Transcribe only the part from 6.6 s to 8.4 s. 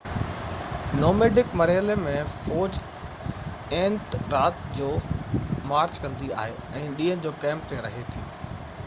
۽ ڏينهن جو ڪئمپ تي رهي ٿي